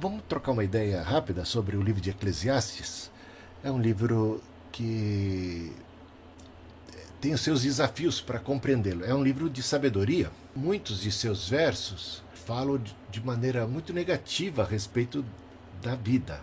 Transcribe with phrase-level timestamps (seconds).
[0.00, 3.10] Vamos trocar uma ideia rápida sobre o livro de Eclesiastes?
[3.62, 5.72] É um livro que
[7.20, 9.04] tem os seus desafios para compreendê-lo.
[9.04, 10.30] É um livro de sabedoria.
[10.56, 15.24] Muitos de seus versos falam de maneira muito negativa a respeito
[15.80, 16.40] da vida,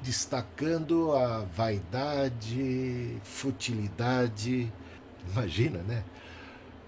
[0.00, 4.72] destacando a vaidade, futilidade.
[5.30, 6.02] Imagina, né?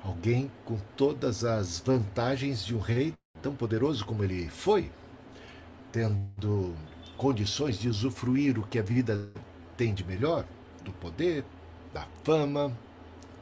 [0.03, 3.13] Alguém com todas as vantagens de um rei
[3.43, 4.91] tão poderoso como ele foi,
[5.95, 6.75] tendo
[7.17, 9.31] condições de usufruir o que a vida
[9.77, 10.45] tem de melhor,
[10.83, 11.45] do poder,
[11.93, 12.77] da fama,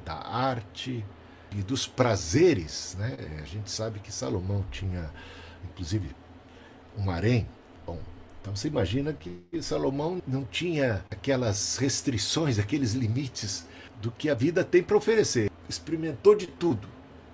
[0.05, 1.03] da arte
[1.51, 3.17] e dos prazeres, né?
[3.41, 5.11] A gente sabe que Salomão tinha,
[5.65, 6.15] inclusive,
[6.99, 7.49] um harém.
[7.87, 7.99] Bom,
[8.43, 13.67] então você imagina que Salomão não tinha aquelas restrições, aqueles limites
[14.03, 16.87] do que a vida tem para oferecer experimentou de tudo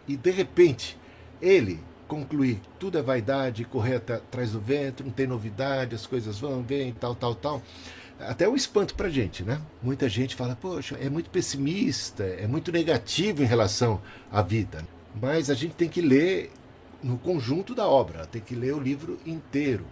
[0.06, 0.96] e de repente
[1.40, 6.62] ele concluir tudo é vaidade, correr atrás do vento, não tem novidade, as coisas vão,
[6.62, 7.62] vêm, tal, tal, tal.
[8.18, 9.60] Até um espanto para gente, né?
[9.80, 14.00] Muita gente fala, poxa, é muito pessimista, é muito negativo em relação
[14.32, 14.84] à vida.
[15.20, 16.50] Mas a gente tem que ler
[17.02, 19.86] no conjunto da obra, tem que ler o livro inteiro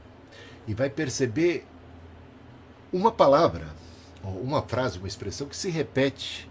[0.67, 1.65] e vai perceber
[2.93, 3.69] uma palavra,
[4.25, 6.51] uma frase, uma expressão que se repete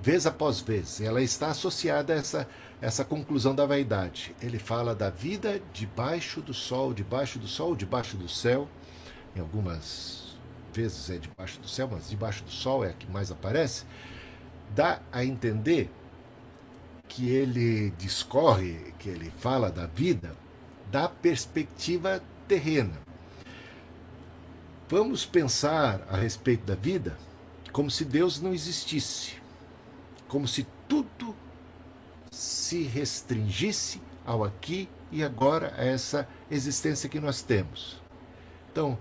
[0.00, 1.00] vez após vez.
[1.00, 2.48] Ela está associada a essa,
[2.82, 4.34] essa conclusão da vaidade.
[4.42, 8.68] Ele fala da vida debaixo do sol, debaixo do sol, debaixo do céu.
[9.36, 10.36] Em algumas
[10.72, 13.84] vezes é debaixo do céu, mas debaixo do sol é a que mais aparece.
[14.74, 15.88] Dá a entender
[17.06, 20.36] que ele discorre, que ele fala da vida
[20.90, 23.00] da perspectiva terrena.
[24.88, 27.16] Vamos pensar a respeito da vida
[27.70, 29.40] como se Deus não existisse
[30.32, 31.36] como se tudo
[32.32, 38.00] se restringisse ao aqui e agora, a essa existência que nós temos.
[38.72, 38.98] Então,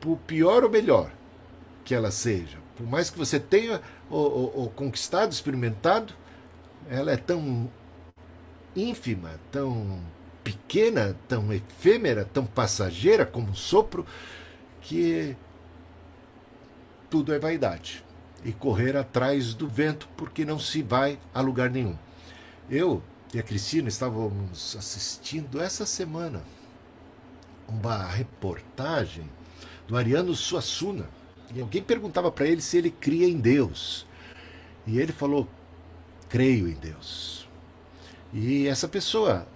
[0.00, 1.12] por pior ou melhor
[1.84, 6.14] que ela seja, por mais que você tenha o, o, o conquistado, experimentado,
[6.88, 7.70] ela é tão
[8.74, 10.00] ínfima, tão
[10.42, 14.06] pequena, tão efêmera, tão passageira como um sopro,
[14.80, 15.36] que
[17.10, 18.02] tudo é vaidade
[18.42, 21.96] e correr atrás do vento, porque não se vai a lugar nenhum.
[22.70, 23.00] Eu
[23.32, 26.42] e a Cristina estávamos assistindo essa semana
[27.68, 29.28] uma reportagem
[29.86, 31.08] do Ariano Suassuna.
[31.54, 34.04] E alguém perguntava para ele se ele cria em Deus.
[34.84, 35.48] E ele falou:
[36.28, 37.48] creio em Deus.
[38.32, 39.46] E essa pessoa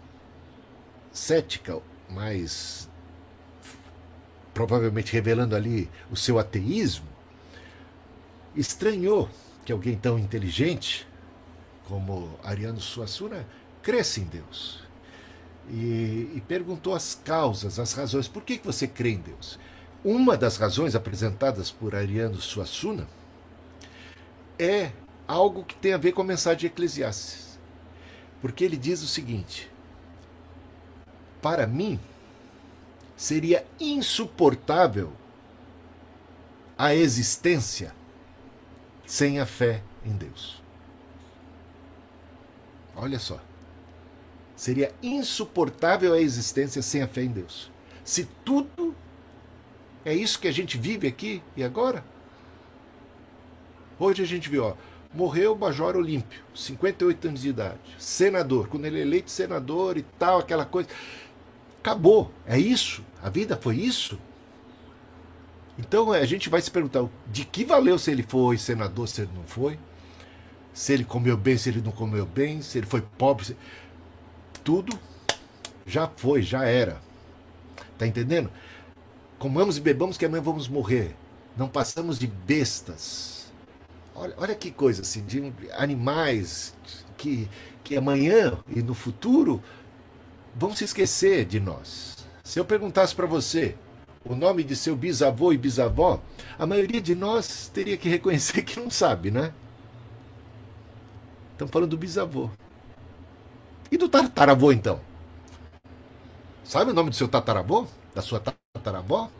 [1.13, 2.89] cética, mas
[4.55, 7.09] provavelmente revelando ali o seu ateísmo,
[8.55, 9.29] estranhou
[9.65, 11.09] que alguém tão inteligente
[11.91, 13.45] como Ariano Suassuna
[13.83, 14.81] cresce em Deus.
[15.69, 18.29] E, e, perguntou as causas, as razões.
[18.29, 19.59] Por que, que você crê em Deus?
[20.05, 23.09] Uma das razões apresentadas por Ariano Suassuna
[24.57, 24.93] é
[25.27, 27.59] algo que tem a ver com a mensagem de Eclesiastes.
[28.41, 29.69] Porque ele diz o seguinte:
[31.43, 31.99] Para mim,
[33.17, 35.13] seria insuportável
[36.79, 37.93] a existência
[39.05, 40.61] sem a fé em Deus.
[43.01, 43.41] Olha só.
[44.55, 47.71] Seria insuportável a existência sem a fé em Deus.
[48.05, 48.95] Se tudo
[50.05, 52.05] é isso que a gente vive aqui e agora.
[53.99, 54.75] Hoje a gente viu, ó,
[55.15, 60.03] morreu o Major Olímpio, 58 anos de idade, senador, quando ele é eleito senador e
[60.03, 60.89] tal, aquela coisa.
[61.81, 63.03] Acabou, é isso?
[63.23, 64.19] A vida foi isso?
[65.79, 69.31] Então a gente vai se perguntar de que valeu se ele foi senador, se ele
[69.35, 69.79] não foi,
[70.73, 73.57] se ele comeu bem, se ele não comeu bem, se ele foi pobre, se...
[74.65, 74.99] tudo
[75.87, 77.01] já foi, já era.
[77.99, 78.51] Tá entendendo?
[79.39, 81.15] Comamos e bebamos que amanhã vamos morrer.
[81.57, 83.53] Não passamos de bestas.
[84.15, 86.75] Olha, olha que coisa assim, de animais
[87.17, 87.49] que,
[87.83, 89.63] que amanhã e no futuro
[90.55, 92.17] vão se esquecer de nós.
[92.43, 93.77] Se eu perguntasse para você,
[94.25, 96.23] o nome de seu bisavô e bisavó,
[96.59, 99.53] a maioria de nós teria que reconhecer que não sabe, né?
[101.61, 102.49] Estamos falando do bisavô.
[103.93, 104.99] E do tataravô, então?
[106.65, 107.87] Sabe o nome do seu tataravô?
[108.15, 109.31] Da sua tataravó?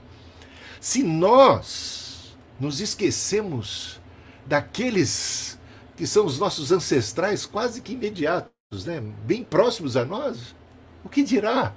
[0.79, 3.99] Se nós nos esquecemos
[4.45, 5.59] daqueles
[5.97, 9.01] que são os nossos ancestrais quase que imediatos, né?
[9.25, 10.55] bem próximos a nós,
[11.03, 11.73] o que dirá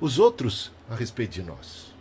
[0.00, 1.91] os outros a respeito de nós?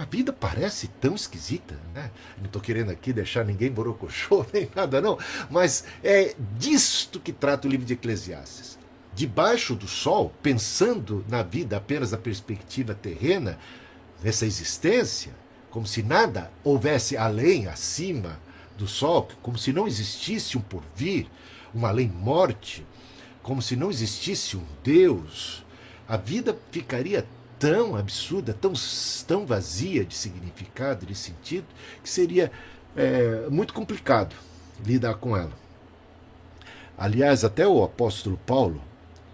[0.00, 2.10] A vida parece tão esquisita, né?
[2.38, 5.18] Não estou querendo aqui deixar ninguém borocochô nem nada, não.
[5.50, 8.78] Mas é disto que trata o livro de Eclesiastes.
[9.12, 13.58] debaixo do sol, pensando na vida apenas da perspectiva terrena,
[14.22, 15.34] nessa existência,
[15.70, 18.40] como se nada houvesse além, acima
[18.78, 21.26] do sol, como se não existisse um porvir,
[21.74, 22.86] uma além-morte,
[23.42, 25.62] como se não existisse um Deus,
[26.08, 27.26] a vida ficaria
[27.60, 28.72] tão absurda, tão,
[29.26, 31.66] tão vazia de significado, de sentido,
[32.02, 32.50] que seria
[32.96, 34.34] é, muito complicado
[34.84, 35.52] lidar com ela.
[36.96, 38.82] Aliás, até o apóstolo Paulo,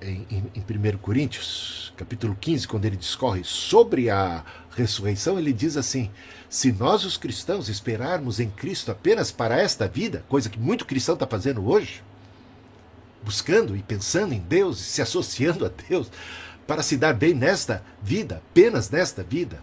[0.02, 5.76] em, em, em 1 Coríntios, capítulo 15, quando ele discorre sobre a ressurreição, ele diz
[5.76, 6.11] assim:
[6.49, 11.14] se nós, os cristãos, esperarmos em Cristo apenas para esta vida, coisa que muito cristão
[11.14, 12.02] está fazendo hoje,
[13.22, 16.11] buscando e pensando em Deus, se associando a Deus,
[16.67, 19.63] para se dar bem nesta vida, apenas nesta vida,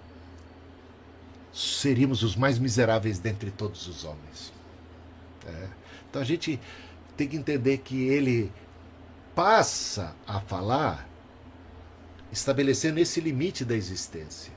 [1.53, 4.53] seríamos os mais miseráveis dentre todos os homens.
[5.45, 5.67] É.
[6.09, 6.59] Então a gente
[7.17, 8.51] tem que entender que ele
[9.35, 11.07] passa a falar
[12.31, 14.51] estabelecendo esse limite da existência,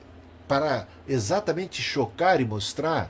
[0.47, 3.09] para exatamente chocar e mostrar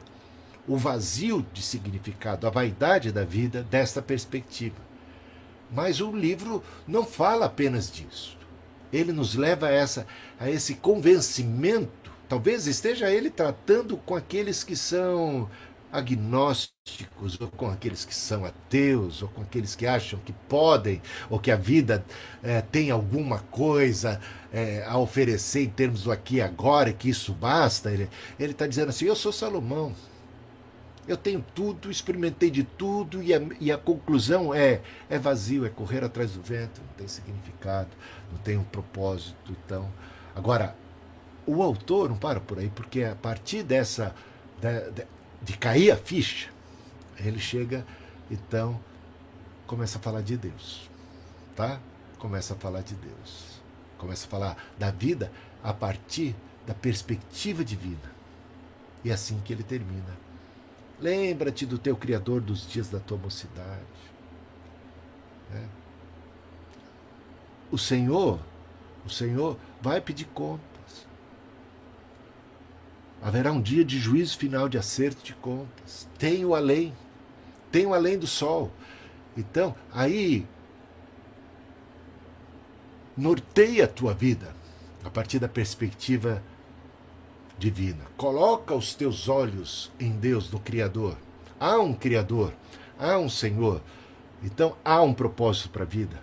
[0.68, 4.76] o vazio de significado, a vaidade da vida desta perspectiva.
[5.72, 8.37] Mas o livro não fala apenas disso.
[8.92, 10.08] Ele nos leva a, essa,
[10.40, 12.12] a esse convencimento.
[12.28, 15.50] Talvez esteja ele tratando com aqueles que são
[15.92, 21.40] agnósticos, ou com aqueles que são ateus, ou com aqueles que acham que podem, ou
[21.40, 22.06] que a vida
[22.44, 24.20] é, tem alguma coisa
[24.52, 27.92] é, a oferecer em termos do aqui e agora, que isso basta.
[27.92, 29.94] Ele está dizendo assim: Eu sou Salomão.
[31.08, 35.70] Eu tenho tudo, experimentei de tudo, e a, e a conclusão é: é vazio, é
[35.70, 37.90] correr atrás do vento, não tem significado,
[38.32, 39.56] não tem um propósito.
[39.66, 39.90] Então,
[40.36, 40.76] agora,
[41.46, 44.14] o autor não para por aí, porque a partir dessa.
[44.60, 45.08] De, de,
[45.40, 46.50] de cair a ficha,
[47.20, 47.86] ele chega,
[48.30, 48.80] então,
[49.66, 50.90] começa a falar de Deus.
[51.56, 51.80] Tá?
[52.18, 53.62] Começa a falar de Deus.
[53.98, 55.32] Começa a falar da vida
[55.64, 58.12] a partir da perspectiva divina.
[59.04, 60.27] E é assim que ele termina.
[61.00, 63.86] Lembra-te do teu Criador dos dias da tua mocidade.
[65.54, 65.64] É.
[67.72, 68.40] O Senhor,
[69.06, 70.78] o Senhor vai pedir conta.
[73.22, 76.08] Haverá um dia de juízo final, de acerto de contas.
[76.18, 76.94] Tem o além.
[77.72, 78.72] Tem o além do sol.
[79.36, 80.48] Então, aí
[83.16, 84.56] norteia a tua vida
[85.04, 86.44] a partir da perspectiva
[87.58, 88.06] divina.
[88.16, 91.18] Coloca os teus olhos em Deus, no Criador.
[91.60, 92.54] Há um Criador,
[93.00, 93.82] há um Senhor.
[94.44, 96.20] Então há um propósito para a vida.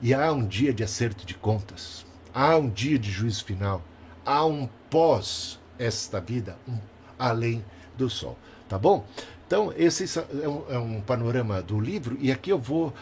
[0.00, 2.04] E há um dia de acerto de contas.
[2.32, 3.82] Há um dia de juízo final.
[4.24, 6.78] Há um pós esta vida um,
[7.18, 7.64] além
[7.96, 8.36] do sol.
[8.68, 9.04] Tá bom?
[9.46, 12.92] Então, esse é um, é um panorama do livro, e aqui eu vou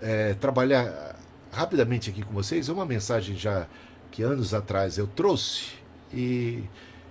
[0.00, 1.16] é, trabalhar
[1.52, 3.66] rapidamente aqui com vocês uma mensagem já
[4.10, 5.72] que anos atrás eu trouxe
[6.12, 6.64] e,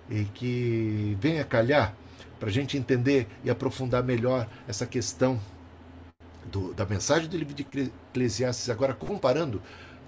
[0.10, 1.94] e que vem a calhar
[2.40, 5.40] para a gente entender e aprofundar melhor essa questão
[6.46, 7.66] do, da mensagem do livro de
[8.12, 9.62] Eclesiastes, agora comparando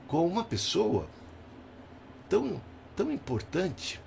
[0.07, 1.07] com uma pessoa
[2.29, 2.61] tão,
[2.95, 3.99] tão importante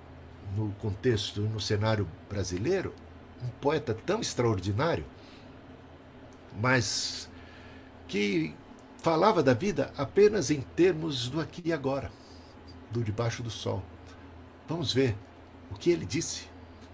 [0.55, 2.93] no contexto, no cenário brasileiro,
[3.43, 5.05] um poeta tão extraordinário,
[6.59, 7.29] mas
[8.07, 8.53] que
[8.97, 12.11] falava da vida apenas em termos do aqui e agora,
[12.91, 13.81] do debaixo do sol.
[14.67, 15.15] Vamos ver
[15.71, 16.47] o que ele disse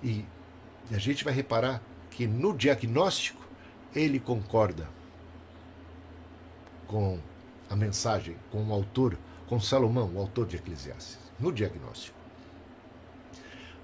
[0.03, 0.25] e
[0.91, 1.81] a gente vai reparar
[2.11, 3.45] que no diagnóstico
[3.93, 4.87] ele concorda
[6.85, 7.19] com
[7.69, 9.17] a mensagem, com o autor,
[9.47, 12.17] com Salomão, o autor de Eclesiastes, no diagnóstico.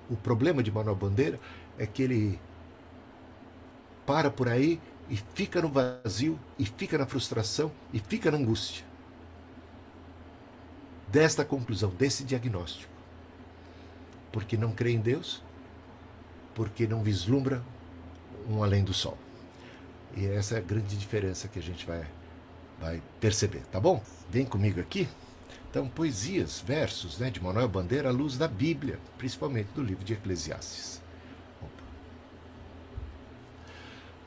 [0.09, 1.39] O problema de Manuel Bandeira
[1.77, 2.39] é que ele
[4.05, 8.85] para por aí e fica no vazio, e fica na frustração, e fica na angústia.
[11.09, 12.92] Desta conclusão, desse diagnóstico.
[14.33, 15.41] Porque não crê em Deus,
[16.53, 17.63] porque não vislumbra
[18.49, 19.17] um além do sol.
[20.17, 22.05] E essa é a grande diferença que a gente vai,
[22.79, 24.03] vai perceber, tá bom?
[24.29, 25.07] Vem comigo aqui.
[25.69, 30.13] Então, poesias, versos né, de Manuel Bandeira à luz da Bíblia, principalmente do livro de
[30.13, 31.01] Eclesiastes.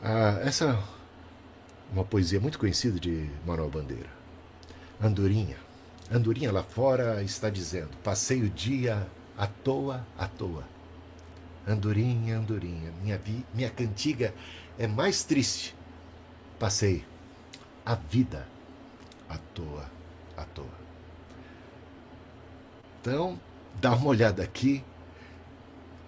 [0.02, 4.08] Ah, essa é uma poesia muito conhecida de Manuel Bandeira.
[5.00, 5.56] Andorinha.
[6.10, 9.06] Andorinha lá fora está dizendo: passei o dia
[9.36, 10.64] à toa, à toa.
[11.66, 14.32] Andorinha, andorinha, minha, vi, minha cantiga
[14.78, 15.74] é mais triste.
[16.58, 17.04] Passei
[17.84, 18.46] a vida
[19.28, 19.90] à toa,
[20.36, 20.86] à toa.
[23.00, 23.38] Então,
[23.80, 24.84] dá uma olhada aqui.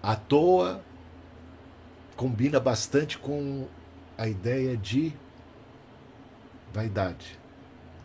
[0.01, 0.83] À toa
[2.15, 3.67] combina bastante com
[4.17, 5.13] a ideia de
[6.73, 7.39] vaidade,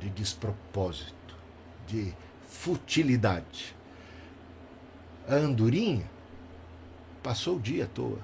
[0.00, 1.14] de despropósito.
[1.86, 2.14] de
[2.48, 3.74] futilidade.
[5.26, 6.04] A andorinha
[7.22, 8.18] passou o dia à toa.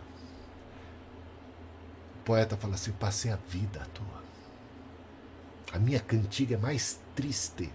[2.16, 4.20] O poeta fala assim: passei a vida à toa.
[5.72, 7.70] A minha cantiga é mais triste.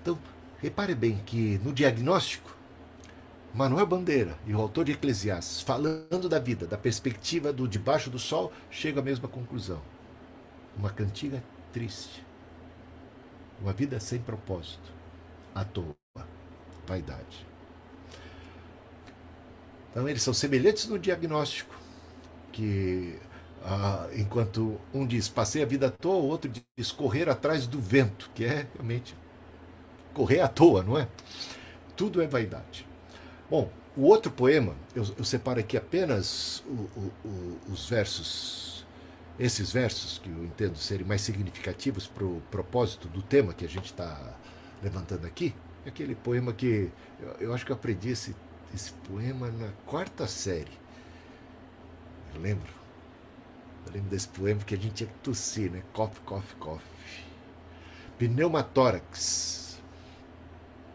[0.00, 0.18] Então,
[0.58, 2.56] repare bem que no diagnóstico,
[3.52, 8.18] Manuel Bandeira e o autor de Eclesiastes, falando da vida, da perspectiva do debaixo do
[8.18, 9.82] sol, chegam à mesma conclusão.
[10.76, 11.42] Uma cantiga
[11.72, 12.24] triste.
[13.60, 14.92] Uma vida sem propósito.
[15.54, 15.96] À toa.
[16.86, 17.55] Vaidade.
[19.96, 21.74] Então eles são semelhantes no diagnóstico,
[22.52, 23.18] que
[23.64, 27.80] ah, enquanto um diz passei a vida à toa, o outro diz correr atrás do
[27.80, 29.16] vento, que é realmente
[30.12, 31.08] correr à toa, não é?
[31.96, 32.86] Tudo é vaidade.
[33.48, 38.84] Bom, o outro poema, eu, eu separo aqui apenas o, o, o, os versos,
[39.38, 43.68] esses versos que eu entendo serem mais significativos para o propósito do tema que a
[43.68, 44.36] gente está
[44.82, 45.54] levantando aqui.
[45.86, 48.36] É aquele poema que eu, eu, acho que eu aprendi esse,
[48.74, 50.72] esse poema na quarta série.
[52.34, 52.72] Eu lembro.
[53.86, 55.82] Eu lembro desse poema que a gente tinha que tossir, né?
[55.92, 56.82] Cough, cough, cough.
[58.18, 59.78] Pneumatórax.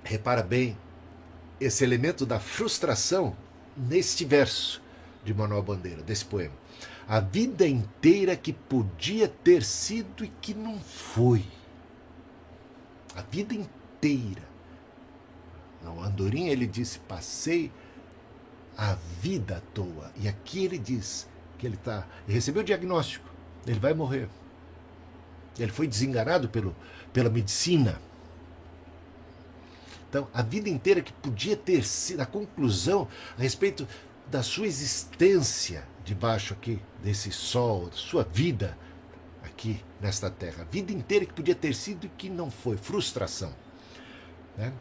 [0.04, 0.78] Repara bem,
[1.60, 3.36] esse elemento da frustração
[3.78, 4.82] neste verso
[5.24, 6.56] de Manuel Bandeira, desse poema.
[7.08, 11.46] A vida inteira que podia ter sido e que não foi.
[13.16, 14.51] A vida inteira.
[15.84, 17.72] Não, Andorinha ele disse: passei
[18.78, 20.12] a vida à toa.
[20.18, 22.08] E aqui ele diz que ele está.
[22.28, 23.30] recebeu o diagnóstico,
[23.66, 24.30] ele vai morrer.
[25.60, 26.76] Ele foi desenganado pelo,
[27.12, 28.00] pela medicina
[30.12, 33.08] então, a vida inteira que podia ter sido a conclusão
[33.38, 33.88] a respeito
[34.30, 38.78] da sua existência debaixo aqui desse sol, sua vida
[39.42, 40.64] aqui nesta terra.
[40.64, 42.76] A vida inteira que podia ter sido e que não foi.
[42.76, 43.56] Frustração.
[44.58, 44.74] Né?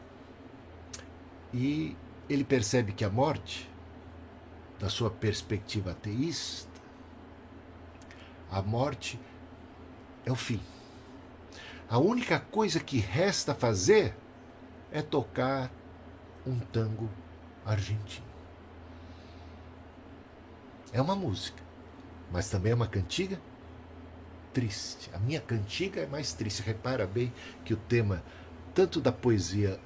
[1.52, 1.96] E
[2.28, 3.68] ele percebe que a morte,
[4.78, 6.70] da sua perspectiva ateísta,
[8.50, 9.18] a morte
[10.24, 10.60] é o fim.
[11.88, 14.14] A única coisa que resta fazer
[14.92, 15.70] é tocar
[16.46, 17.10] um tango
[17.64, 18.26] argentino.
[20.92, 21.62] É uma música,
[22.30, 23.40] mas também é uma cantiga
[24.52, 25.10] triste.
[25.14, 26.62] A minha cantiga é mais triste.
[26.62, 27.32] Repara bem
[27.64, 28.22] que o tema,
[28.74, 29.78] tanto da poesia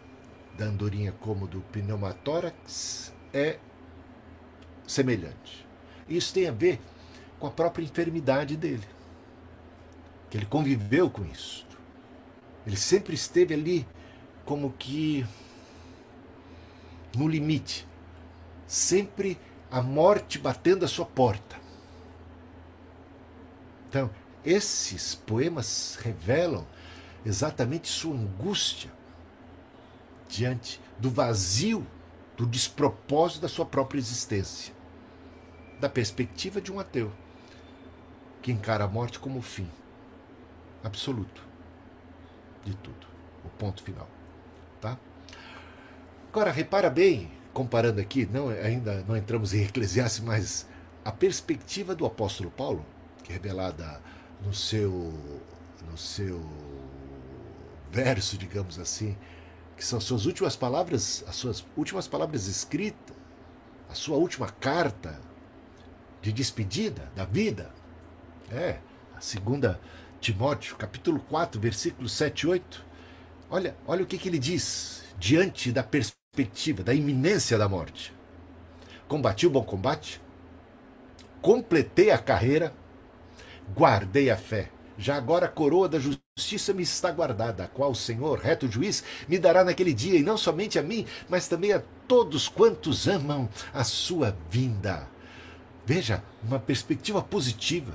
[0.56, 3.58] da Andorinha como do Pneumatórax, é
[4.86, 5.66] semelhante.
[6.08, 6.80] Isso tem a ver
[7.38, 8.86] com a própria enfermidade dele.
[10.30, 11.66] Que ele conviveu com isso.
[12.66, 13.86] Ele sempre esteve ali
[14.44, 15.26] como que
[17.16, 17.86] no limite,
[18.66, 19.38] sempre
[19.70, 21.56] a morte batendo a sua porta.
[23.88, 24.10] Então,
[24.44, 26.66] esses poemas revelam
[27.24, 28.90] exatamente sua angústia
[30.36, 31.86] diante do vazio,
[32.36, 34.74] do despropósito da sua própria existência,
[35.80, 37.12] da perspectiva de um ateu
[38.42, 39.68] que encara a morte como o fim
[40.82, 41.42] absoluto
[42.64, 43.06] de tudo,
[43.44, 44.08] o ponto final.
[44.80, 44.98] Tá?
[46.30, 50.68] Agora, repara bem, comparando aqui, não, ainda não entramos em Eclesiastes, mas
[51.04, 52.84] a perspectiva do apóstolo Paulo,
[53.22, 54.00] que é revelada
[54.44, 55.12] no seu,
[55.90, 56.42] no seu
[57.90, 59.16] verso, digamos assim,
[59.76, 63.16] que são suas últimas palavras, as suas últimas palavras escritas,
[63.88, 65.20] a sua última carta
[66.22, 67.72] de despedida da vida.
[68.50, 68.78] É,
[69.16, 69.80] a segunda
[70.20, 72.84] Timóteo, capítulo 4, versículos 7 e 8.
[73.50, 78.12] Olha, olha o que, que ele diz diante da perspectiva, da iminência da morte.
[79.06, 80.20] Combati o bom combate,
[81.42, 82.72] completei a carreira,
[83.76, 84.70] guardei a fé.
[84.96, 86.23] Já agora a coroa da justiça
[86.74, 90.36] me está guardada, a qual o Senhor, reto juiz, me dará naquele dia, e não
[90.36, 95.08] somente a mim, mas também a todos quantos amam a sua vinda.
[95.86, 97.92] Veja, uma perspectiva positiva.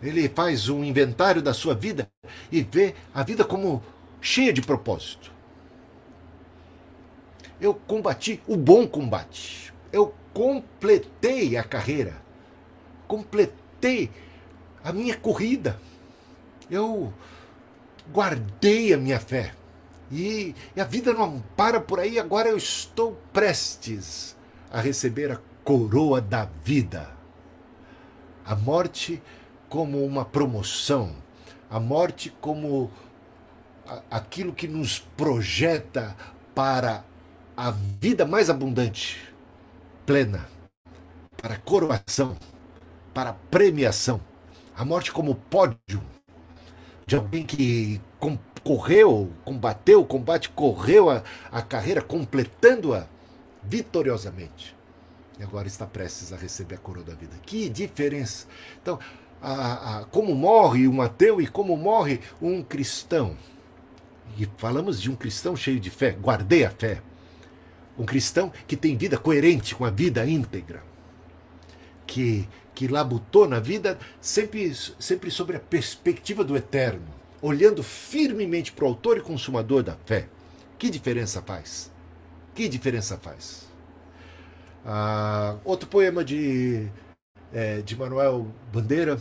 [0.00, 2.08] Ele faz um inventário da sua vida
[2.52, 3.82] e vê a vida como
[4.20, 5.32] cheia de propósito.
[7.60, 9.74] Eu combati o bom combate.
[9.92, 12.22] Eu completei a carreira.
[13.08, 14.12] Completei
[14.84, 15.80] a minha corrida.
[16.70, 17.12] Eu
[18.12, 19.54] guardei a minha fé.
[20.10, 24.36] E, a vida não para por aí, agora eu estou prestes
[24.70, 27.10] a receber a coroa da vida.
[28.44, 29.20] A morte
[29.68, 31.12] como uma promoção,
[31.68, 32.90] a morte como
[34.10, 36.16] aquilo que nos projeta
[36.54, 37.04] para
[37.56, 39.32] a vida mais abundante,
[40.04, 40.48] plena,
[41.36, 42.36] para a coroação,
[43.12, 44.20] para a premiação.
[44.76, 46.02] A morte como pódio
[47.08, 48.00] de alguém que
[48.64, 51.22] correu, combateu combate, correu a,
[51.52, 53.06] a carreira, completando-a
[53.62, 54.74] vitoriosamente.
[55.38, 57.36] E agora está prestes a receber a coroa da vida.
[57.46, 58.48] Que diferença!
[58.82, 58.98] Então,
[59.40, 63.36] a, a, como morre um ateu e como morre um cristão.
[64.36, 67.00] E falamos de um cristão cheio de fé, guardei a fé.
[67.96, 70.82] Um cristão que tem vida coerente com a vida íntegra.
[72.04, 77.06] Que, que labutou na vida sempre, sempre sobre a perspectiva do eterno,
[77.40, 80.28] olhando firmemente para o autor e consumador da fé.
[80.78, 81.90] Que diferença faz?
[82.54, 83.66] Que diferença faz?
[84.84, 86.86] Ah, outro poema de,
[87.50, 89.18] é, de Manuel Bandeira,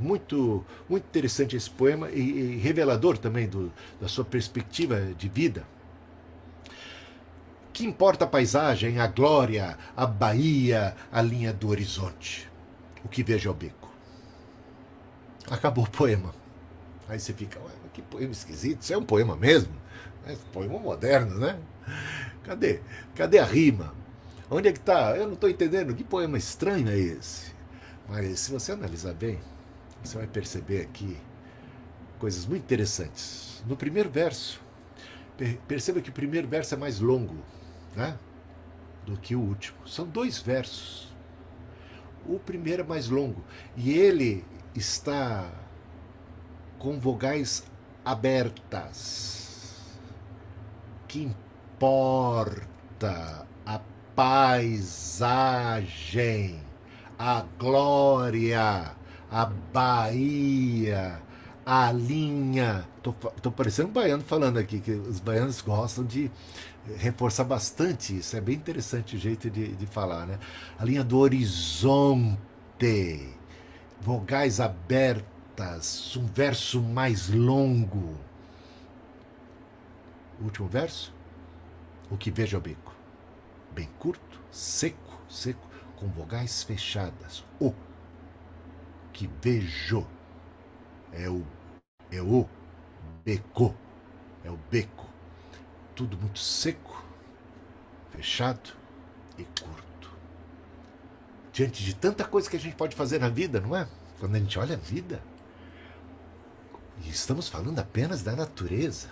[0.00, 5.64] muito, muito interessante esse poema e, e revelador também do, da sua perspectiva de vida.
[7.74, 12.55] Que importa a paisagem, a glória, a Bahia, a linha do horizonte?
[13.06, 13.88] O que vejo ao beco.
[15.48, 16.34] Acabou o poema.
[17.08, 19.72] Aí você fica, ué, que poema esquisito, isso é um poema mesmo?
[20.26, 21.56] É um poema moderno, né?
[22.42, 22.80] Cadê?
[23.14, 23.94] Cadê a rima?
[24.50, 25.16] Onde é que está?
[25.16, 25.94] Eu não estou entendendo.
[25.94, 27.54] Que poema estranho é esse?
[28.08, 29.38] Mas se você analisar bem,
[30.02, 31.16] você vai perceber aqui
[32.18, 33.62] coisas muito interessantes.
[33.68, 34.60] No primeiro verso,
[35.68, 37.36] perceba que o primeiro verso é mais longo
[37.94, 38.18] né,
[39.04, 39.86] do que o último.
[39.86, 41.14] São dois versos.
[42.28, 43.42] O primeiro é mais longo
[43.76, 45.50] e ele está
[46.78, 47.64] com vogais
[48.04, 49.96] abertas.
[51.08, 52.66] Que importa
[53.64, 53.80] a
[54.14, 55.40] paisagem,
[57.18, 58.94] a glória,
[59.30, 61.20] a Bahia,
[61.66, 62.86] a linha.
[63.02, 66.30] Tô, tô parecendo um baiano falando aqui, que os baianos gostam de
[66.96, 68.36] reforçar bastante isso.
[68.36, 70.38] É bem interessante o jeito de, de falar, né?
[70.78, 72.38] A linha do horizonte,
[74.00, 78.16] vogais abertas, um verso mais longo.
[80.40, 81.12] O último verso?
[82.08, 82.94] O que vejo ao bico.
[83.74, 87.44] Bem curto, seco, seco, com vogais fechadas.
[87.58, 87.74] O
[89.12, 90.06] que vejo
[91.12, 91.44] é o
[92.10, 92.48] é o
[93.24, 93.74] beco,
[94.44, 95.06] é o beco.
[95.94, 97.04] Tudo muito seco,
[98.10, 98.70] fechado
[99.38, 100.10] e curto.
[101.52, 103.88] Diante de tanta coisa que a gente pode fazer na vida, não é?
[104.20, 105.22] Quando a gente olha a vida,
[107.04, 109.08] e estamos falando apenas da natureza.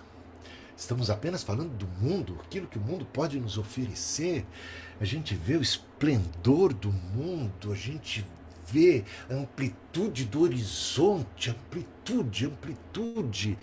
[0.76, 4.44] Estamos apenas falando do mundo, aquilo que o mundo pode nos oferecer.
[5.00, 8.26] A gente vê o esplendor do mundo, a gente
[9.30, 13.58] a amplitude do horizonte, amplitude, amplitude.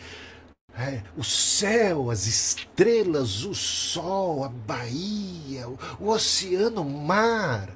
[0.77, 7.69] É, o céu, as estrelas, o sol, a Bahia, o, o oceano, o mar,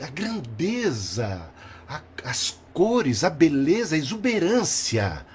[0.00, 1.50] a grandeza,
[1.88, 5.26] a, as cores, a beleza, a exuberância,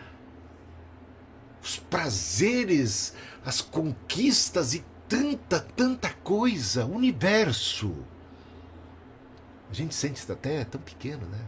[1.61, 7.95] os prazeres, as conquistas e tanta, tanta coisa, o universo.
[9.75, 11.45] A gente sente isso até tão pequeno, né?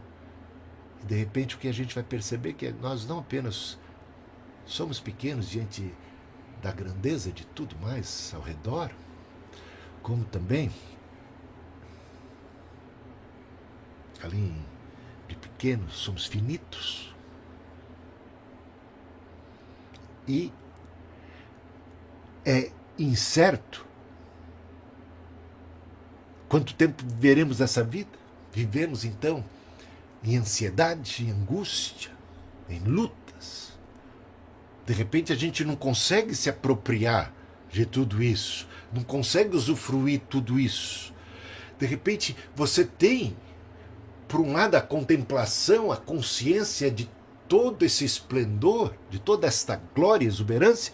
[1.02, 3.78] E de repente o que a gente vai perceber é que nós não apenas
[4.66, 5.94] somos pequenos diante
[6.60, 8.90] da grandeza de tudo mais ao redor,
[10.02, 10.70] como também
[14.22, 14.54] além
[15.26, 17.16] de pequenos, somos finitos.
[20.26, 20.52] E
[22.44, 23.88] é incerto
[26.48, 28.17] Quanto tempo viveremos essa vida?
[28.58, 29.44] Vivemos então
[30.24, 32.10] em ansiedade, em angústia,
[32.68, 33.78] em lutas.
[34.84, 37.32] De repente a gente não consegue se apropriar
[37.70, 41.14] de tudo isso, não consegue usufruir tudo isso.
[41.78, 43.36] De repente você tem,
[44.26, 47.08] por um lado, a contemplação, a consciência de
[47.46, 50.92] todo esse esplendor, de toda esta glória e exuberância,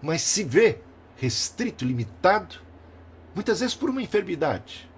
[0.00, 0.78] mas se vê
[1.16, 2.64] restrito, limitado
[3.36, 4.88] Muitas vezes por uma enfermidade,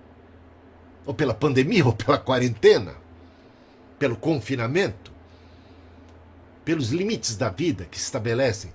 [1.09, 2.95] ou pela pandemia, ou pela quarentena,
[3.99, 5.11] pelo confinamento,
[6.67, 8.75] pelos limites da vida que se estabelecem,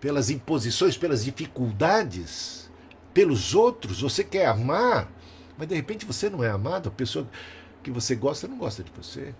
[0.00, 2.68] pelas imposições, pelas dificuldades,
[3.14, 4.00] pelos outros.
[4.00, 5.08] Você quer amar,
[5.56, 7.28] mas de repente você não é amado, a pessoa
[7.80, 9.32] que você gosta não gosta de você.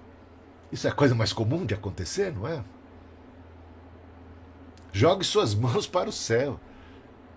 [0.71, 2.63] Isso é a coisa mais comum de acontecer, não é?
[4.93, 6.61] Jogue suas mãos para o céu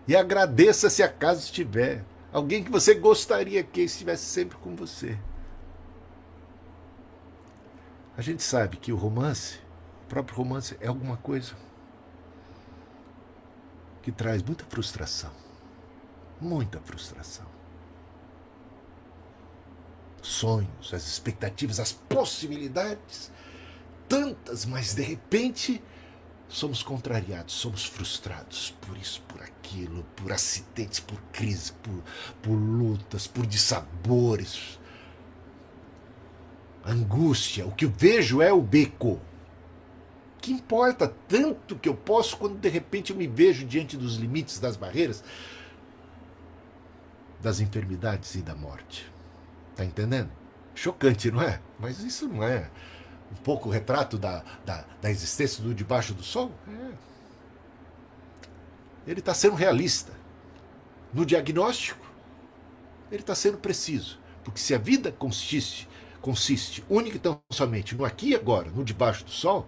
[0.08, 2.06] e agradeça se acaso estiver.
[2.32, 5.18] Alguém que você gostaria que estivesse sempre com você.
[8.16, 9.60] A gente sabe que o romance,
[10.06, 11.56] o próprio romance, é alguma coisa
[14.02, 15.32] que traz muita frustração.
[16.40, 17.46] Muita frustração.
[20.22, 23.32] Sonhos, as expectativas, as possibilidades,
[24.08, 25.84] tantas, mas de repente
[26.52, 32.04] somos contrariados, somos frustrados por isso, por aquilo, por acidentes, por crises, por,
[32.42, 34.78] por lutas, por dissabores,
[36.86, 37.66] angústia.
[37.66, 39.20] O que eu vejo é o beco.
[40.42, 44.60] Que importa tanto que eu posso quando de repente eu me vejo diante dos limites,
[44.60, 45.24] das barreiras,
[47.40, 49.10] das enfermidades e da morte.
[49.76, 50.30] Tá entendendo?
[50.76, 51.62] Chocante, não é?
[51.80, 52.70] Mas isso não é
[53.32, 56.52] um pouco o retrato da, da, da existência do debaixo do sol?
[56.68, 56.92] É.
[59.08, 60.14] Ele está sendo realista.
[61.14, 62.06] No diagnóstico,
[63.12, 64.20] ele está sendo preciso.
[64.44, 65.88] Porque se a vida consiste,
[66.22, 69.68] consiste única e tão somente no aqui e agora, no debaixo do sol,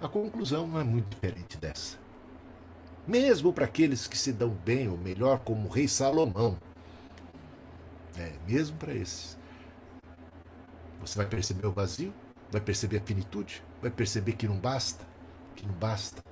[0.00, 1.96] a conclusão não é muito diferente dessa.
[3.06, 6.58] Mesmo para aqueles que se dão bem ou melhor, como o rei Salomão.
[8.18, 9.38] É, mesmo para esses.
[11.00, 12.12] Você vai perceber o vazio,
[12.50, 15.04] vai perceber a finitude, vai perceber que não basta,
[15.54, 16.22] que não basta.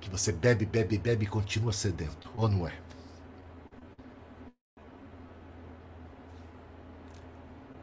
[0.00, 2.78] Que você bebe, bebe, bebe e continua sedento, ou não é?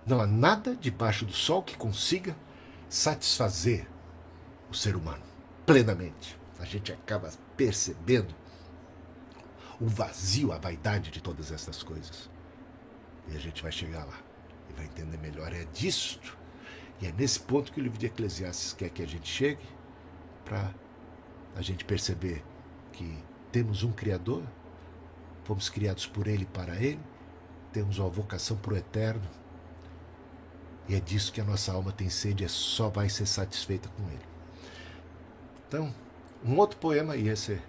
[0.06, 2.36] Não há nada debaixo do sol que consiga
[2.90, 3.88] satisfazer
[4.70, 5.24] o ser humano
[5.66, 6.38] plenamente.
[6.60, 8.34] A gente acaba percebendo
[9.80, 12.30] o vazio, a vaidade de todas essas coisas.
[13.30, 14.20] E a gente vai chegar lá
[14.70, 15.54] e vai entender melhor.
[15.54, 16.38] É disto
[17.02, 19.66] e é nesse ponto que o livro de Eclesiastes quer que a gente chegue
[20.46, 20.72] para
[21.56, 22.44] a gente perceber
[22.92, 23.18] que
[23.52, 24.44] temos um Criador,
[25.44, 27.00] fomos criados por Ele e para Ele,
[27.72, 29.28] temos uma vocação para o eterno.
[30.88, 34.04] E é disso que a nossa alma tem sede, é só vai ser satisfeita com
[34.10, 34.26] Ele.
[35.68, 35.94] Então,
[36.44, 37.60] um outro poema, e esse,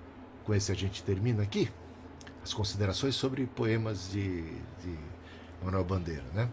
[0.44, 1.70] com esse a gente termina aqui,
[2.42, 4.98] as considerações sobre poemas de, de
[5.62, 6.50] Manuel Bandeira, né?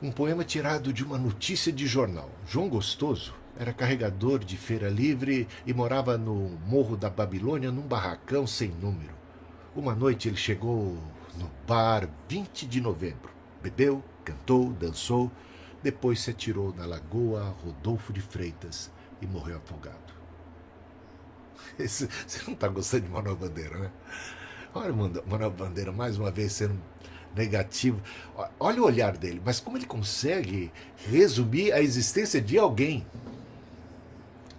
[0.00, 2.30] Um poema tirado de uma notícia de jornal.
[2.46, 8.46] João Gostoso era carregador de feira livre e morava no Morro da Babilônia num barracão
[8.46, 9.12] sem número.
[9.74, 10.96] Uma noite ele chegou
[11.36, 13.28] no bar 20 de novembro.
[13.60, 15.32] Bebeu, cantou, dançou,
[15.82, 20.14] depois se atirou na lagoa Rodolfo de Freitas e morreu afogado.
[21.76, 23.90] Esse, você não está gostando de Manuel Bandeira, né?
[24.72, 24.92] Olha
[25.26, 26.80] Manuel Bandeira mais uma vez sendo
[27.34, 28.00] negativo.
[28.58, 30.72] Olha o olhar dele, mas como ele consegue
[31.10, 33.06] resumir a existência de alguém?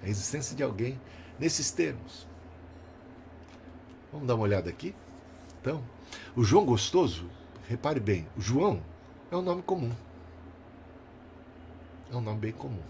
[0.04, 1.00] A existência de alguém
[1.40, 2.28] nesses termos.
[4.12, 4.96] Vamos dar uma olhada aqui?
[5.62, 5.84] Então,
[6.36, 7.30] o João Gostoso,
[7.68, 8.82] repare bem, o João
[9.32, 9.92] é um nome comum.
[12.12, 12.82] É um nome bem comum.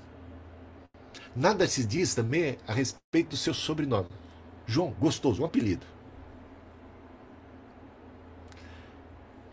[1.36, 4.10] Nada se diz também a respeito do seu sobrenome.
[4.66, 5.86] João Gostoso, um apelido.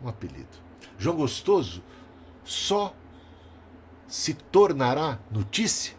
[0.06, 0.48] Um apelido.
[0.98, 1.82] João Gostoso
[2.44, 2.94] só
[4.06, 5.94] se tornará notícia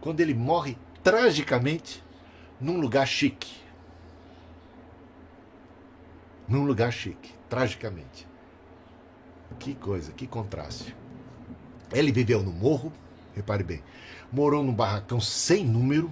[0.00, 2.02] quando ele morre tragicamente
[2.60, 3.60] num lugar chique.
[6.48, 8.26] Num lugar chique, tragicamente.
[9.58, 10.96] Que coisa, que contraste.
[11.92, 12.92] Ele viveu no morro,
[13.34, 13.82] repare bem,
[14.32, 16.10] morou num barracão sem número,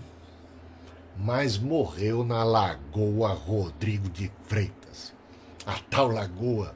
[1.16, 4.79] mas morreu na Lagoa Rodrigo de Freitas.
[5.66, 6.74] A tal lagoa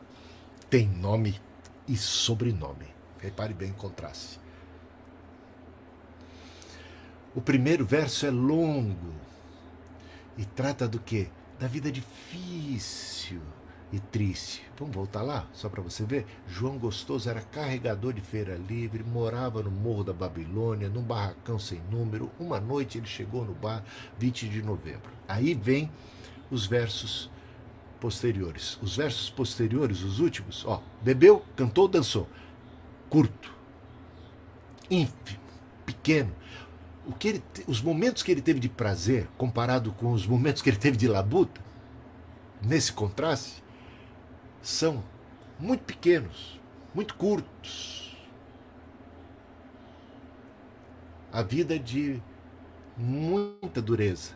[0.69, 1.41] tem nome
[1.89, 2.87] e sobrenome.
[3.19, 4.39] Repare bem o contraste.
[7.35, 9.15] O primeiro verso é longo
[10.37, 11.29] e trata do que?
[11.59, 13.41] Da vida difícil
[13.93, 14.63] e triste.
[14.77, 16.27] Vamos voltar lá, só para você ver?
[16.47, 21.81] João Gostoso era carregador de feira livre, morava no Morro da Babilônia, num barracão sem
[21.91, 22.31] número.
[22.39, 23.85] Uma noite ele chegou no bar
[24.19, 25.11] 20 de novembro.
[25.27, 25.91] Aí vem
[26.51, 27.31] os versos
[28.05, 28.79] posteriores.
[28.83, 32.29] Os versos posteriores, os últimos, ó, bebeu, cantou, dançou.
[33.09, 33.51] Curto,
[34.91, 35.41] ínfimo,
[35.87, 36.31] pequeno.
[37.07, 40.69] O que ele, os momentos que ele teve de prazer, comparado com os momentos que
[40.69, 41.63] ele teve de labuta,
[42.61, 43.65] nesse contraste,
[44.61, 45.03] são
[45.59, 46.61] muito pequenos,
[46.95, 48.15] muito curtos.
[51.33, 52.23] A vida de
[52.99, 54.33] muita dureza.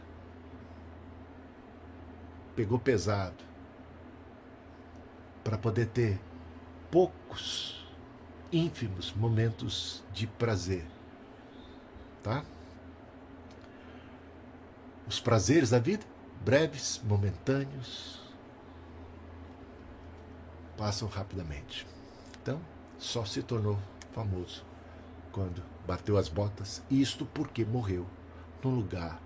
[2.57, 3.48] Pegou pesado
[5.49, 6.21] para poder ter
[6.91, 7.89] poucos,
[8.53, 10.85] ínfimos momentos de prazer.
[12.23, 12.45] Tá?
[15.07, 16.05] Os prazeres da vida,
[16.45, 18.21] breves, momentâneos,
[20.77, 21.87] passam rapidamente.
[22.43, 22.61] Então,
[22.99, 23.79] só se tornou
[24.13, 24.67] famoso
[25.33, 28.07] quando bateu as botas, isto porque morreu
[28.63, 29.19] num lugar.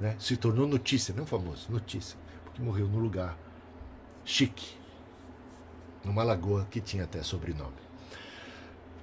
[0.00, 0.16] Né?
[0.18, 3.38] Se tornou notícia, não famoso, notícia, porque morreu num lugar
[4.24, 4.79] chique,
[6.04, 7.76] numa lagoa que tinha até sobrenome.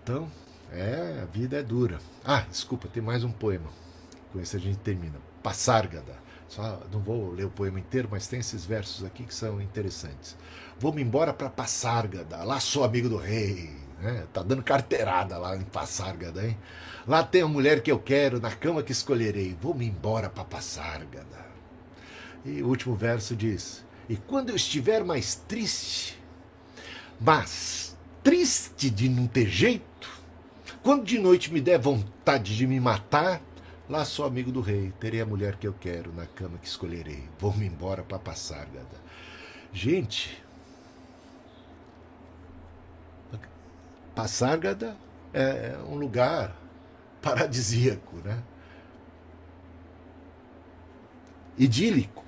[0.03, 0.31] Então,
[0.71, 1.97] É, a vida é dura.
[2.25, 3.69] Ah, desculpa, tem mais um poema.
[4.33, 5.15] Com esse a gente termina.
[5.41, 6.13] Passárgada.
[6.49, 10.37] Só não vou ler o poema inteiro, mas tem esses versos aqui que são interessantes.
[10.77, 12.43] Vou-me embora para Passárgada.
[12.43, 13.71] Lá sou amigo do rei.
[14.01, 14.27] Né?
[14.33, 16.57] Tá dando carteirada lá em Passárgada, hein?
[17.07, 19.57] Lá tem a mulher que eu quero, na cama que escolherei.
[19.61, 21.47] Vou-me embora para Passárgada.
[22.45, 26.16] E o último verso diz: E quando eu estiver mais triste,
[27.19, 30.09] mas triste de não ter jeito,
[30.83, 33.41] quando de noite me der vontade de me matar,
[33.89, 37.23] lá sou amigo do rei, terei a mulher que eu quero, na cama que escolherei.
[37.39, 39.07] Vou-me embora para Passárgada.
[39.73, 40.43] Gente,
[44.15, 44.97] Passárgada
[45.33, 46.55] é um lugar
[47.21, 48.41] paradisíaco, né?
[51.57, 52.23] Idílico,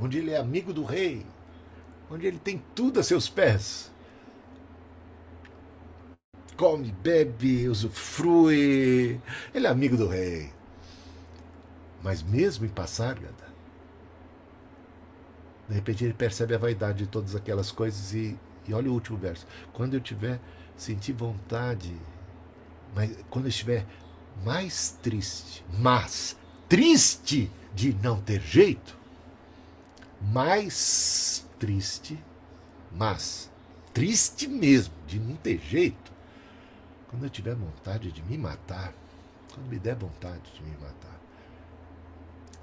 [0.00, 1.26] onde ele é amigo do rei,
[2.10, 3.90] onde ele tem tudo a seus pés.
[6.56, 9.20] Come, bebe, usufrui.
[9.54, 10.50] Ele é amigo do rei.
[12.02, 13.46] Mas mesmo em Passárgada,
[15.68, 19.18] de repente ele percebe a vaidade de todas aquelas coisas e, e olha o último
[19.18, 19.46] verso.
[19.72, 20.40] Quando eu tiver
[20.76, 21.94] sentir vontade,
[22.94, 23.84] mas quando eu estiver
[24.44, 26.36] mais triste, mas
[26.68, 28.96] triste de não ter jeito,
[30.20, 32.18] mais triste,
[32.92, 33.50] mas
[33.92, 36.12] triste mesmo, de não ter jeito,
[37.08, 38.92] quando eu tiver vontade de me matar,
[39.52, 41.18] quando me der vontade de me matar,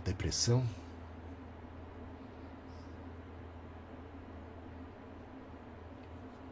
[0.06, 0.64] depressão,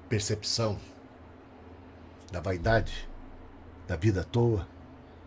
[0.10, 0.80] percepção
[2.32, 3.08] da vaidade,
[3.88, 4.68] da vida à toa,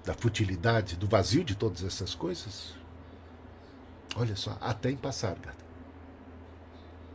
[0.04, 2.74] da futilidade, do vazio de todas essas coisas.
[4.16, 5.63] Olha só, até em Passargada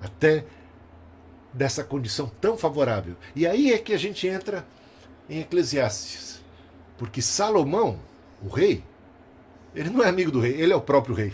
[0.01, 0.45] até
[1.53, 3.15] dessa condição tão favorável.
[3.35, 4.65] E aí é que a gente entra
[5.29, 6.41] em Eclesiastes.
[6.97, 7.99] Porque Salomão,
[8.41, 8.83] o rei,
[9.73, 11.33] ele não é amigo do rei, ele é o próprio rei.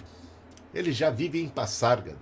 [0.74, 2.18] Ele já vive em Passárgada,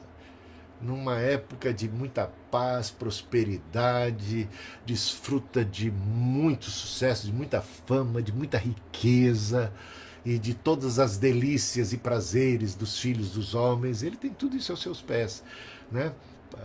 [0.79, 4.47] numa época de muita paz, prosperidade,
[4.85, 9.73] desfruta de muito sucesso, de muita fama, de muita riqueza
[10.25, 14.03] e de todas as delícias e prazeres dos filhos dos homens.
[14.03, 15.43] Ele tem tudo isso aos seus pés,
[15.91, 16.13] né?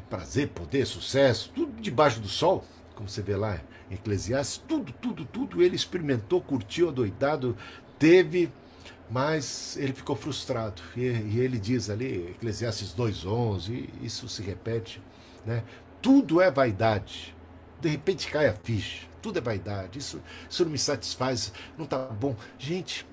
[0.09, 5.25] Prazer, poder, sucesso, tudo debaixo do sol, como você vê lá em Eclesiastes, tudo, tudo,
[5.25, 7.57] tudo ele experimentou, curtiu, adoidado,
[7.99, 8.51] teve,
[9.11, 10.83] mas ele ficou frustrado.
[10.97, 15.03] E, e ele diz ali, Eclesiastes 2,11, isso se repete,
[15.47, 15.63] né?
[16.03, 17.35] Tudo é vaidade.
[17.81, 19.07] De repente cai a ficha.
[19.23, 19.99] Tudo é vaidade.
[19.99, 22.37] Isso, isso não me satisfaz, não está bom.
[22.59, 23.07] Gente,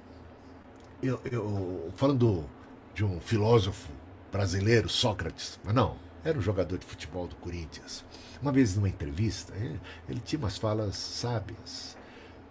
[1.01, 2.45] eu, eu falando
[2.93, 3.89] de um filósofo
[4.31, 8.03] brasileiro, Sócrates, mas não, era um jogador de futebol do Corinthians.
[8.41, 11.95] Uma vez numa entrevista, ele, ele tinha umas falas sábias.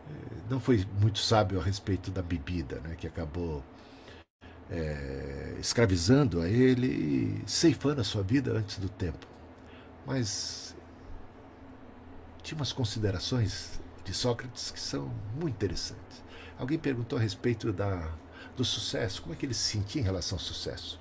[0.09, 3.65] Eh, não foi muito sábio a respeito da bebida, né, que acabou
[4.71, 9.27] é, escravizando a ele e ceifando a sua vida antes do tempo.
[10.07, 10.77] Mas
[12.45, 16.23] tinha umas considerações de Sócrates que são muito interessantes.
[16.57, 18.09] Alguém perguntou a respeito da,
[18.57, 21.01] do sucesso, como é que ele se sentia em relação ao sucesso.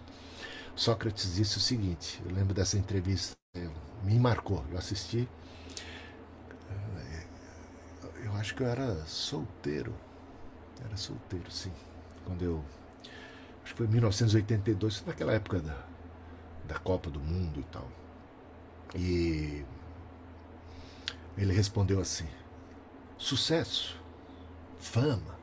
[0.76, 3.36] Sócrates disse o seguinte: eu lembro dessa entrevista,
[4.04, 5.28] me marcou, eu assisti.
[6.70, 7.28] Eh,
[8.26, 9.94] eu acho que eu era solteiro,
[10.84, 11.72] era solteiro, sim,
[12.26, 12.64] quando eu.
[13.64, 15.78] Acho que foi em 1982, naquela época da,
[16.66, 17.88] da Copa do Mundo e tal.
[18.96, 19.66] E
[21.38, 22.28] ele respondeu assim:
[23.18, 24.02] sucesso,
[24.80, 25.38] fama,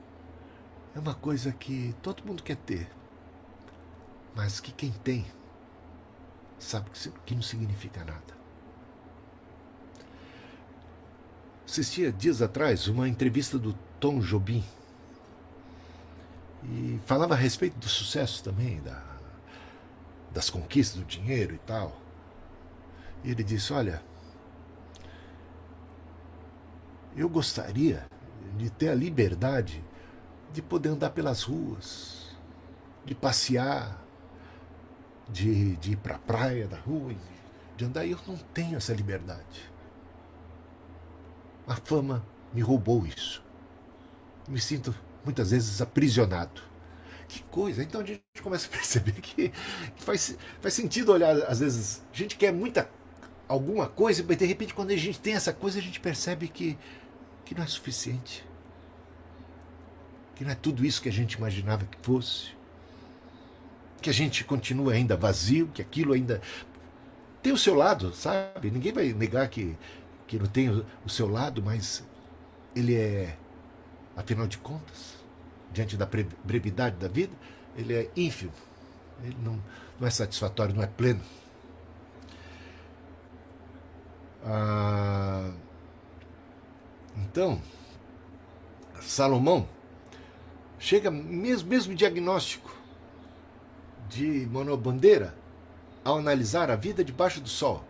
[0.95, 3.00] é uma coisa que todo mundo quer ter
[4.35, 5.27] mas que quem tem
[6.59, 6.91] sabe
[7.25, 8.41] que não significa nada.
[11.67, 14.65] Assistia dias atrás uma entrevista do Tom Jobim
[16.65, 19.03] e falava a respeito do sucesso também, da,
[20.33, 21.97] das conquistas do dinheiro e tal.
[23.25, 24.03] E ele disse: Olha,
[27.17, 28.07] eu gostaria
[28.57, 29.83] de ter a liberdade
[30.53, 32.37] de poder andar pelas ruas,
[33.05, 34.05] de passear,
[35.33, 37.15] de, de ir para a praia da rua,
[37.77, 39.71] de andar, eu não tenho essa liberdade.
[41.67, 43.43] A fama me roubou isso.
[44.49, 46.63] Me sinto muitas vezes aprisionado.
[47.29, 47.83] Que coisa!
[47.83, 52.17] Então a gente começa a perceber que, que faz, faz sentido olhar, às vezes, a
[52.17, 52.91] gente quer muita
[53.47, 56.77] alguma coisa, mas de repente quando a gente tem essa coisa, a gente percebe que,
[57.45, 58.45] que não é suficiente.
[60.35, 62.60] Que não é tudo isso que a gente imaginava que fosse
[64.01, 66.41] que a gente continua ainda vazio, que aquilo ainda
[67.43, 68.71] tem o seu lado, sabe?
[68.71, 69.77] Ninguém vai negar que,
[70.27, 72.05] que não tem o, seu lado, mas
[72.75, 73.37] ele é,
[74.17, 75.17] afinal de contas,
[75.73, 76.09] diante da
[76.45, 77.33] brevidade da vida,
[77.77, 78.53] ele é ínfimo.
[79.23, 79.63] Ele não,
[79.99, 81.21] não é satisfatório, não é pleno.
[84.43, 85.51] Ah,
[87.17, 87.61] então,
[89.01, 89.69] Salomão
[90.79, 92.80] chega mesmo mesmo diagnóstico
[94.11, 95.35] de monobandeira
[96.05, 97.85] ao analisar a vida debaixo do sol.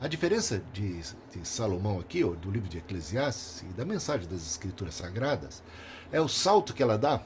[0.00, 4.42] A diferença de, de, Salomão aqui, ou do livro de Eclesiastes e da mensagem das
[4.42, 5.62] Escrituras Sagradas,
[6.12, 7.20] é o salto que ela dá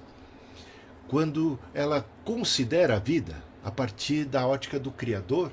[1.08, 5.50] quando ela considera a vida a partir da ótica do Criador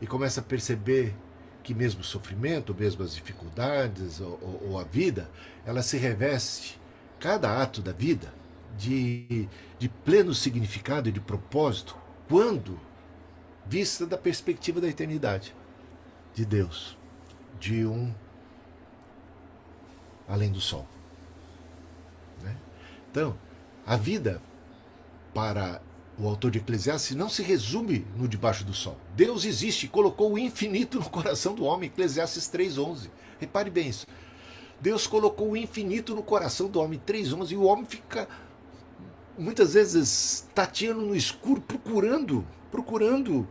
[0.00, 1.14] e começa a perceber
[1.62, 5.30] que mesmo o sofrimento, mesmo as dificuldades ou, ou, ou a vida,
[5.64, 6.80] ela se reveste,
[7.18, 8.32] cada ato da vida,
[8.78, 11.96] de, de pleno significado e de propósito,
[12.28, 12.78] quando
[13.66, 15.54] vista da perspectiva da eternidade,
[16.34, 16.96] de Deus,
[17.58, 18.12] de um
[20.28, 20.86] além do sol.
[22.42, 22.56] Né?
[23.10, 23.38] Então,
[23.86, 24.42] a vida
[25.32, 25.80] para
[26.18, 28.96] o autor de Eclesiastes não se resume no debaixo do sol.
[29.16, 33.10] Deus existe e colocou o infinito no coração do homem, Eclesiastes 3:11.
[33.40, 34.06] Repare bem isso.
[34.80, 38.28] Deus colocou o infinito no coração do homem, 3:11, e o homem fica
[39.38, 43.46] muitas vezes tateando no escuro, procurando, procurando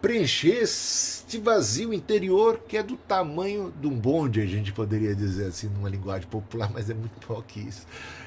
[0.00, 5.46] preencher este vazio interior que é do tamanho de um bonde, a gente poderia dizer
[5.46, 7.86] assim, numa linguagem popular, mas é muito maior que isso.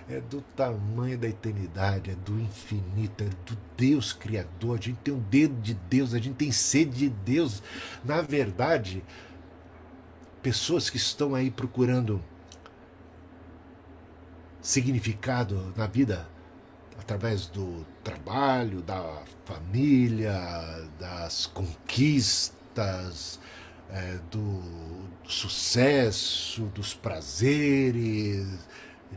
[0.09, 4.77] É do tamanho da eternidade, é do infinito, é do Deus Criador.
[4.77, 7.61] A gente tem um dedo de Deus, a gente tem sede de Deus.
[8.03, 9.03] Na verdade,
[10.41, 12.21] pessoas que estão aí procurando
[14.61, 16.27] significado na vida
[17.09, 20.31] através do trabalho, da família,
[20.99, 23.39] das conquistas,
[23.89, 24.61] é, do
[25.27, 28.45] sucesso, dos prazeres,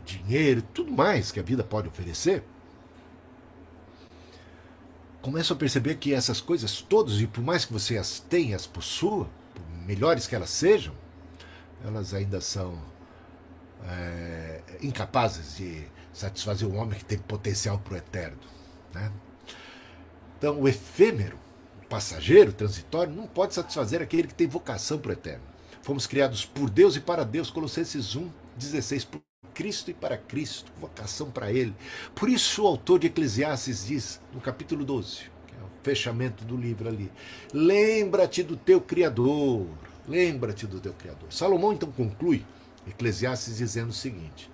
[0.03, 2.43] dinheiro, tudo mais que a vida pode oferecer,
[5.21, 8.65] começam a perceber que essas coisas todas, e por mais que você as tenha, as
[8.65, 9.29] possua,
[9.85, 10.95] melhores que elas sejam,
[11.85, 12.81] elas ainda são
[13.85, 18.37] é, incapazes de satisfazer o homem que tem potencial para o eterno.
[18.93, 19.11] Né?
[20.37, 21.37] Então, o efêmero,
[21.81, 25.43] o passageiro, o transitório, não pode satisfazer aquele que tem vocação para o eterno.
[25.81, 29.21] Fomos criados por Deus e para Deus, Colossenses 1, 16, por
[29.53, 31.73] Cristo e para Cristo, vocação para Ele.
[32.15, 36.57] Por isso o autor de Eclesiastes diz, no capítulo 12, que é o fechamento do
[36.57, 37.11] livro ali,
[37.53, 39.67] lembra-te do teu Criador,
[40.07, 41.31] lembra-te do teu Criador.
[41.31, 42.45] Salomão então conclui
[42.87, 44.51] Eclesiastes dizendo o seguinte: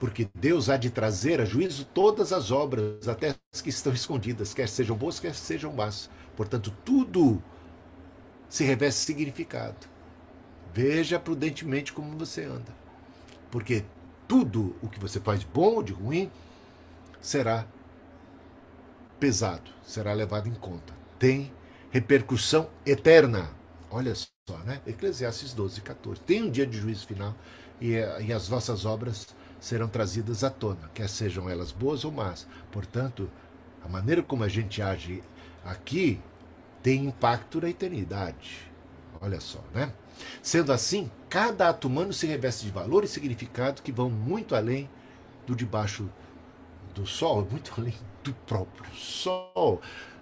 [0.00, 4.54] porque Deus há de trazer a juízo todas as obras, até as que estão escondidas,
[4.54, 6.08] quer sejam boas, quer sejam más.
[6.34, 7.42] Portanto, tudo
[8.48, 9.86] se reveste significado.
[10.72, 12.74] Veja prudentemente como você anda,
[13.50, 13.84] porque
[14.26, 16.30] tudo o que você faz bom ou de ruim
[17.20, 17.66] será
[19.18, 20.94] pesado, será levado em conta.
[21.18, 21.52] Tem
[21.90, 23.50] repercussão eterna.
[23.90, 24.80] Olha só, né?
[24.86, 26.20] Eclesiastes 12, 14.
[26.22, 27.34] Tem um dia de juízo final
[27.80, 32.46] e, e as vossas obras serão trazidas à tona, quer sejam elas boas ou más.
[32.70, 33.30] Portanto,
[33.84, 35.22] a maneira como a gente age
[35.64, 36.20] aqui
[36.82, 38.70] tem impacto na eternidade.
[39.20, 39.92] Olha só, né?
[40.42, 44.88] Sendo assim, cada ato humano se reveste de valor e significado que vão muito além
[45.46, 46.08] do debaixo
[46.94, 49.80] do sol, muito além do próprio sol,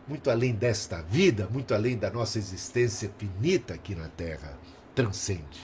[0.08, 4.58] muito além desta vida, muito além da nossa existência finita aqui na Terra,
[4.94, 5.60] transcende.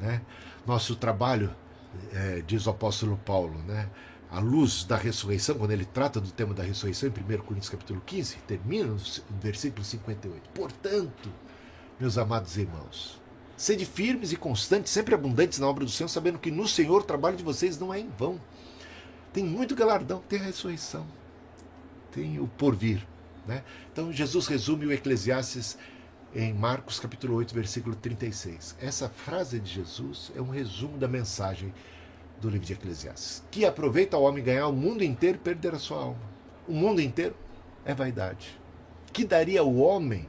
[0.00, 0.20] Né?
[0.66, 1.54] Nosso trabalho
[2.12, 3.88] é, diz o apóstolo Paulo, né?
[4.30, 8.02] A luz da ressurreição, quando ele trata do tema da ressurreição em 1 Coríntios capítulo
[8.04, 8.98] 15, termina no
[9.40, 10.48] versículo 58.
[10.50, 11.32] Portanto,
[12.00, 13.22] meus amados irmãos,
[13.56, 17.04] sede firmes e constantes, sempre abundantes na obra do Senhor, sabendo que no Senhor o
[17.04, 18.40] trabalho de vocês não é em vão.
[19.32, 21.06] Tem muito galardão, tem a ressurreição,
[22.10, 23.06] tem o porvir.
[23.46, 23.62] Né?
[23.92, 25.76] Então Jesus resume o Eclesiastes
[26.34, 28.76] em Marcos capítulo 8, versículo 36.
[28.80, 31.72] Essa frase de Jesus é um resumo da mensagem
[32.40, 33.44] do livro de Eclesiastes.
[33.50, 36.34] Que aproveita o homem ganhar o mundo inteiro e perder a sua alma.
[36.66, 37.36] O mundo inteiro
[37.84, 38.58] é vaidade.
[39.12, 40.26] Que daria o homem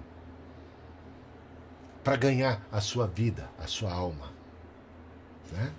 [2.03, 4.32] para ganhar a sua vida, a sua alma?
[5.51, 5.74] Né?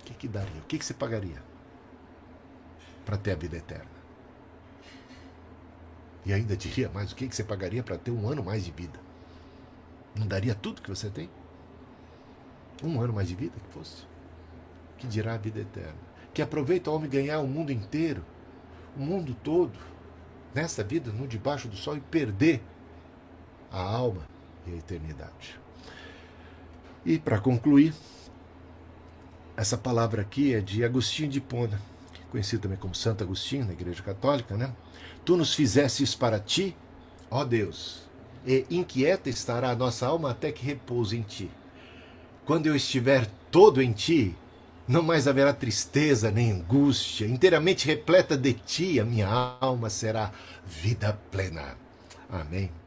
[0.00, 0.60] O que, que daria?
[0.60, 1.42] O que, que você pagaria
[3.06, 3.91] para ter a vida eterna?
[6.24, 8.98] E ainda diria mais o que você pagaria para ter um ano mais de vida?
[10.14, 11.28] Não daria tudo que você tem?
[12.82, 14.04] Um ano mais de vida que fosse?
[14.98, 15.96] Que dirá a vida eterna?
[16.32, 18.24] Que aproveita o homem ganhar o mundo inteiro,
[18.96, 19.78] o mundo todo,
[20.54, 22.62] nessa vida, no debaixo do sol, e perder
[23.70, 24.22] a alma
[24.66, 25.60] e a eternidade.
[27.04, 27.94] E para concluir,
[29.56, 31.80] essa palavra aqui é de Agostinho de Pona,
[32.32, 34.72] conhecido também como Santo Agostinho na Igreja Católica, né?
[35.22, 36.74] Tu nos fizesses para ti,
[37.30, 38.02] ó Deus,
[38.46, 41.50] e inquieta estará a nossa alma até que repouse em ti.
[42.46, 44.34] Quando eu estiver todo em ti,
[44.88, 49.28] não mais haverá tristeza nem angústia, inteiramente repleta de ti, a minha
[49.60, 50.32] alma será
[50.66, 51.76] vida plena.
[52.28, 52.81] Amém.